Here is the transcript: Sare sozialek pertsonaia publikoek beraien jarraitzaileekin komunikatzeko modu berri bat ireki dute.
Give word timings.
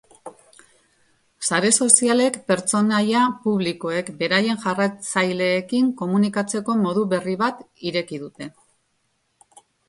Sare 1.47 1.69
sozialek 1.83 2.39
pertsonaia 2.51 3.25
publikoek 3.43 4.09
beraien 4.23 4.61
jarraitzaileekin 4.63 5.93
komunikatzeko 6.01 6.79
modu 6.87 7.05
berri 7.13 7.37
bat 7.45 7.63
ireki 7.91 8.21
dute. 8.25 8.51